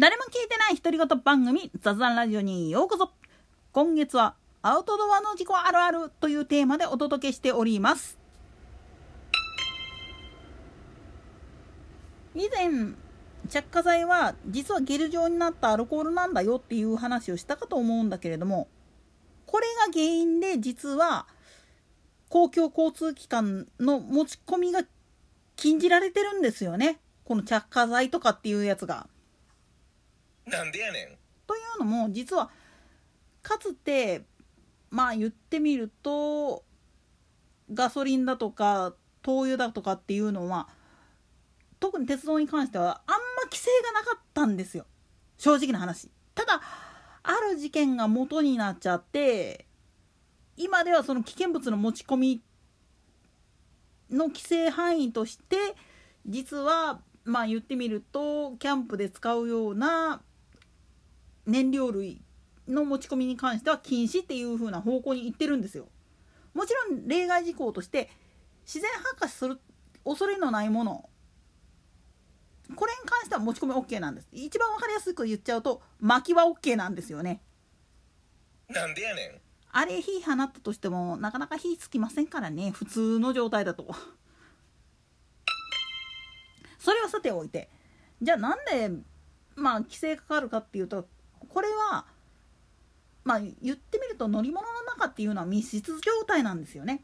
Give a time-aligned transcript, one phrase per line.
[0.00, 3.10] 誰も聞いてない独り言番組雑談ラジオにようこそ。
[3.72, 8.16] 今月はアウトドアの事故あるあるというテーマでお届けしております。
[12.36, 12.94] 以前
[13.48, 18.68] 着火剤は実はゲル状になったアルコールなんだよっていう話をしたかと思うんだけれども
[19.46, 21.26] これが原因で実は
[22.28, 24.82] 公共交通機関の持ち込みが
[25.56, 27.00] 禁じられてるんですよね。
[27.24, 29.08] この着火剤とかっていうやつが。
[30.48, 31.18] なんでやねん。
[31.46, 32.50] というのも実は
[33.42, 34.22] かつて
[34.90, 36.64] まあ言ってみると
[37.72, 40.68] ガソリンだとか灯油だとかっていうのは
[41.80, 44.86] 特に鉄道に関してはあんま規制がなかったんですよ。
[45.36, 46.10] 正直な話。
[46.34, 46.60] ただ
[47.22, 49.66] ある事件が元になっちゃって
[50.56, 52.42] 今ではその危険物の持ち込み
[54.10, 55.56] の規制範囲として
[56.26, 60.22] 実はまあ言ってみるとキャンプで使うような
[61.48, 62.20] 燃料類
[62.68, 65.88] の持ち込みに関しては禁止っていう風な方向に行ってるんですよ。
[66.52, 68.10] もちろん例外事項として
[68.66, 69.58] 自然発火する
[70.04, 71.08] 恐れのないもの。
[72.76, 74.28] これに関しては持ち込み OK なんです。
[74.30, 77.40] 一番分かりやすく言っちゃうと薪は OK なんですよね。
[78.68, 79.40] なんでやねん。
[79.72, 82.72] あれ火放ったとしてもなかなか火つきませんからね。
[82.72, 83.94] 普通の状態だと。
[86.78, 87.70] それはさておいて。
[88.20, 88.90] じゃあなんで
[89.56, 91.08] まあ規制かかるかっていうと
[91.48, 92.06] これは
[93.24, 97.02] まあ言ってみると乗り物の中っていうのは密室状態なんですよね。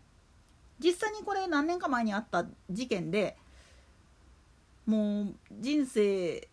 [0.79, 3.37] 実際にこれ何年か前にあった事件で
[4.87, 6.49] もう人生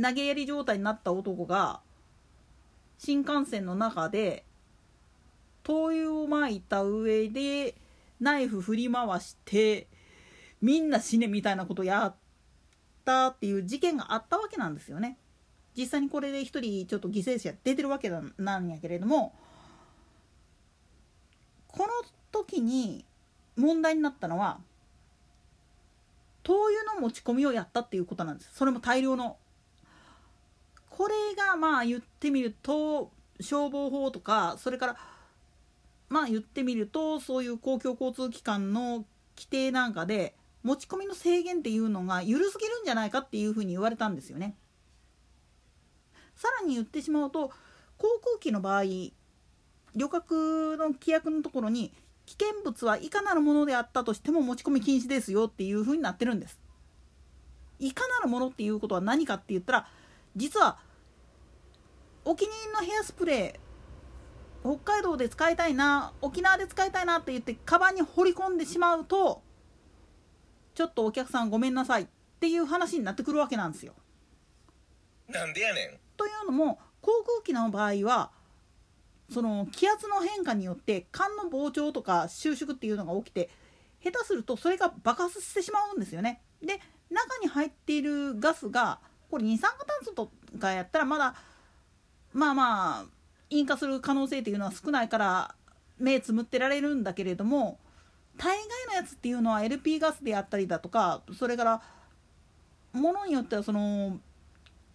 [0.00, 1.80] 投げやり状態になった男が
[2.98, 4.44] 新幹線の中で
[5.64, 7.74] 灯油をまいた上で
[8.20, 9.88] ナイフ振り回して
[10.60, 12.14] みんな死ねみたいなことやっ
[13.04, 15.18] たっていう事件があったわけなんですよね。
[15.76, 19.34] 実際にこれで1人ちょっと犠牲者出てるわけなんやけれども
[21.68, 21.88] この
[22.30, 23.04] 時に
[23.56, 24.58] 問題になったのは
[26.42, 29.36] 灯油の持ち込みをやったっていうことなんですそれも大量の。
[30.90, 34.96] これがまあ言ってみると消防法とかそれから
[36.10, 44.54] まあ言ってみるとそういう公共交通機関の規定なんかで持ち込みの制限っていうのが緩すぎるんじゃないかっていうふうに言われたんですよね。
[46.42, 47.52] さらに言ってしまうと
[47.98, 49.12] 航空機の場合旅
[50.10, 51.92] 客の規約のところに
[52.26, 56.60] 危険物はいかなるものであったとしても持ち込み禁止ですよっていうふうになってるんです。
[57.78, 59.88] いかなるものっていうことは何かって言ったら
[60.34, 60.78] 実は
[62.24, 69.42] お気に入りのヘアスプレー北海道で使いたいな沖縄で使いたいなって言ってカバンに放り込んでしまうと
[70.74, 72.06] ちょっとお客さんごめんなさいっ
[72.40, 73.94] ていう話になってくるわけなんですよ。
[75.28, 78.30] なんでやねんというのも航空機の場合は
[79.28, 83.50] その気圧の変化によって管の膨張とか収縮っていうのが起きて
[84.04, 86.40] 下手するとそれが爆発してしまうんですよね。
[86.62, 86.78] で
[87.10, 89.00] 中に入っているガスが
[89.32, 90.30] これ二酸化炭素と
[90.60, 91.34] かやったらまだ
[92.32, 93.04] まあまあ
[93.50, 95.56] 引火する可能性っていうのは少ないから
[95.98, 97.80] 目つむってられるんだけれども
[98.38, 101.82] 大概のやつっていうのは LP ガスであったりだとかそれから
[102.92, 104.20] ものによってはその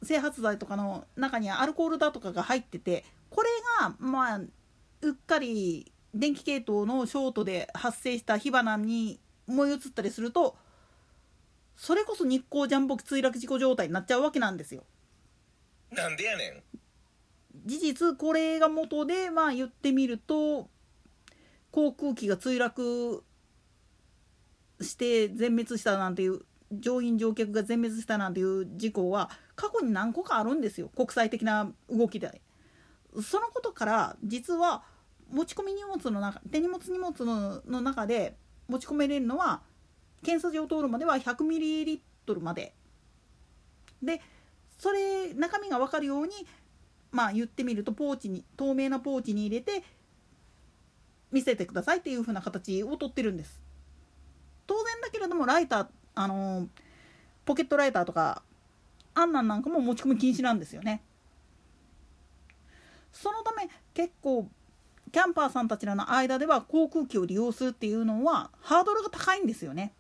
[0.04, 3.50] 整髪剤とかの中にアルコールだとかが入っててこれ
[3.82, 10.56] がまあうっかり電気系統のショートで発生した火花に燃え移ったりすると
[11.76, 14.84] それこそ日光ジャンボ墜落事故状態になっちゃうわけなんですよ。
[15.92, 16.64] なんでやねん
[17.66, 20.70] 事実これが元でまあ言ってみると
[21.72, 23.24] 航空機が墜落
[24.82, 26.42] して全滅したなんていう
[26.72, 32.42] 乗員乗客が全滅したなんていう事故は過去に何個かあるんですよ国際的な動きで。
[33.22, 34.84] そのことから実は
[35.32, 39.62] 持ち込み荷物の中手荷物荷物のの中で持ち込めれるのは
[40.24, 42.74] 検査場を通るまでは100ミリリットルまで。
[44.02, 44.22] で
[44.78, 46.34] それ中身が分かるように
[47.12, 49.84] まあ言ってみるとポーチに透明なポーチに入れて
[51.32, 53.62] 見せてくださいっていう風な形をとってるんです。
[54.68, 55.88] 当然だけれどもライター
[56.20, 56.68] あの
[57.46, 58.42] ポケットライターとか
[59.14, 61.02] あんなんなんかも持ち込み禁止なんですよね。
[63.12, 64.48] そのため結構
[65.12, 69.94] キャンパーさんたちらの間では航空機を利用するっていうのはハードルが高いんですよね。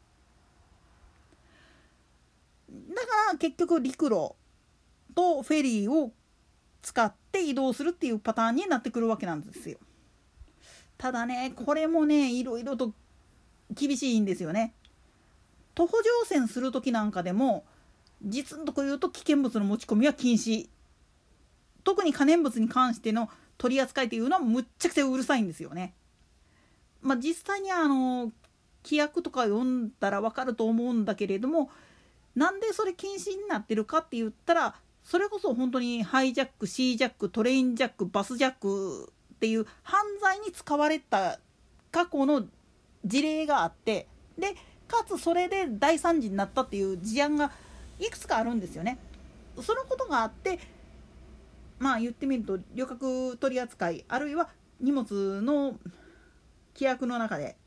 [2.69, 4.33] だから結局陸路
[5.15, 6.11] とフェリーを
[6.81, 9.77] 使って移動するっていうパターンになってくるわけなんですよ。
[10.97, 12.93] ただねこれもねいろいろと
[13.71, 14.73] 厳しいんですよね。
[15.77, 17.63] 徒歩乗船する時なんかでも
[18.23, 20.69] 実のとこ言うと危険物の持ち込みは禁止
[21.83, 23.29] 特に可燃物に関しての
[23.59, 25.93] 取り扱いっていうのはむっちゃくちゃうるさいんですよね。
[27.03, 28.31] まあ、実際にあの
[28.83, 31.69] 規約とか読んだら分かると思うんだけれども
[32.33, 41.39] なんでそれ禁止になってるかって言ったらそれこそ本当にハイジャック C ジャックトレインジャックバスジャックっていう犯罪に使われた
[41.91, 42.45] 過去の
[43.05, 44.07] 事例があって
[44.39, 44.55] で
[44.87, 47.51] かつそれで大惨事になったっていう事案が
[47.99, 48.97] いくつかあるんですよね。
[49.61, 50.59] そのことがあって
[51.79, 54.49] まあ言ってみると旅客取扱いあるいは
[54.79, 55.79] 荷物の
[56.75, 57.57] 規約の中で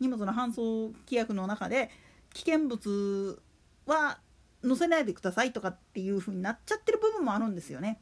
[0.00, 1.90] 荷物の搬送規約の中で
[2.32, 3.42] 危険物
[3.86, 4.18] は
[4.62, 8.00] 載せないでくださいとかっていう風になっちゃってる部分もあるんですよね。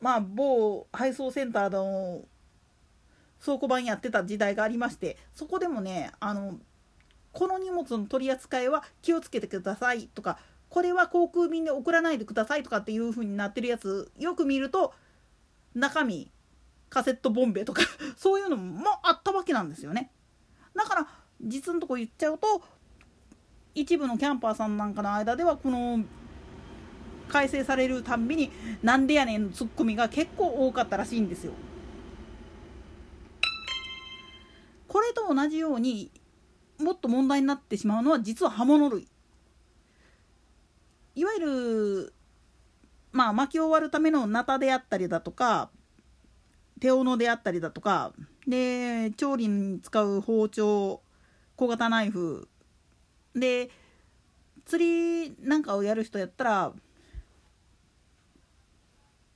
[0.00, 2.24] まあ某配送センターの
[3.44, 6.58] 倉庫版やってた時代がありましてそこでもねあの
[7.32, 10.38] この荷物の取り扱いは気をつけてくださいとか
[10.68, 14.92] これは航空便で送らないでくださいとかっていう風になってるやつよく見ると
[15.74, 16.30] 中身
[16.88, 17.82] カセットボンベとか
[18.16, 20.10] そういうのもあったわけなんですよね。
[20.74, 21.08] だから
[21.40, 22.62] 実のとこ言っちゃうと
[23.74, 26.04] 一部のキャンパーさんなんかの間ではこの
[27.28, 28.50] 改正されるたんびに
[28.82, 31.52] 「なんでやねん」のツッコミが結構多かったらしいんですよ。
[34.90, 36.10] これと同じように
[36.80, 39.06] もっと問題になってしまうのは実は刃物類。
[41.14, 41.40] いわゆ
[42.06, 42.14] る
[43.12, 45.70] まあ巻き終わるためのナタであったりだとか
[46.80, 48.12] 手斧であったりだとか
[48.48, 51.00] で調理に使う包丁
[51.54, 52.48] 小型ナイフ
[53.36, 53.70] で
[54.64, 56.72] 釣りなんかをやる人やったら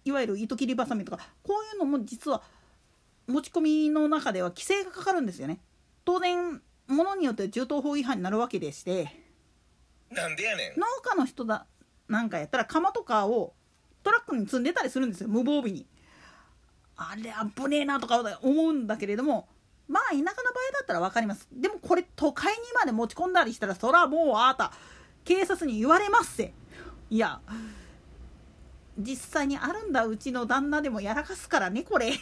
[0.05, 2.43] いわゆる糸切りばさみとかこういうのも実は
[3.27, 5.61] 持ち込みの中では規制がかかるんですよね。
[6.05, 9.25] 当然物によって銃刀法違反になるわけでして。
[10.11, 10.81] なんでやねん。
[10.81, 11.67] 農家の人だ
[12.09, 13.55] なんかやったら釜とかを
[14.03, 15.87] トラックに積んでたりするんですよ無防備に。
[16.97, 19.49] あれ危ねえなとか思うんだけれども
[19.89, 20.33] まあ田舎の場合
[20.73, 21.49] だったら分かります。
[21.53, 24.73] でもこれ都会にまで持ち込んだりしたらそらもうあなた
[25.25, 26.53] 警察に言われますせ。
[27.11, 27.41] いや
[28.99, 32.13] 実際にあるんだうちの旦那でもやらかすからねこれ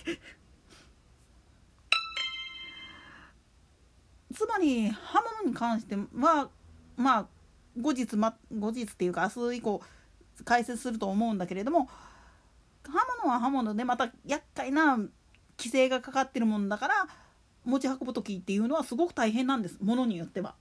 [4.33, 6.49] つまり刃物に関しては
[6.97, 7.27] まあ
[7.81, 9.83] 後日、ま、後日っていうか明日以降
[10.45, 11.89] 解説すると思うんだけれども
[12.85, 16.95] 刃物は刃物でまた厄介な規制がかかってるもんだから
[17.65, 20.55] 持ち運ぶ時っていうのはすごく大変なんですものによっては。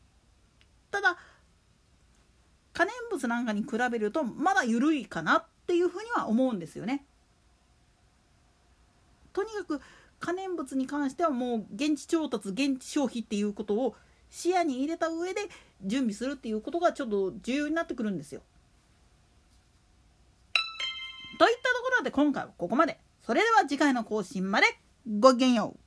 [0.91, 1.17] ただ
[2.73, 7.05] 可燃物なんかに比べるとまだ緩いかなっていうふうには思うんですよね。
[9.33, 9.81] とにかく
[10.21, 13.95] 可燃物に関してはもう現地調達現地消費っていうことを
[14.29, 15.41] 視野に入れた上で
[15.83, 18.41] 準備するっていうことがちょっと重要になってくるんですよ。
[21.37, 22.99] といったところで今回はここまで。
[23.25, 24.67] それでは次回の更新まで
[25.19, 25.80] ごきげんよう。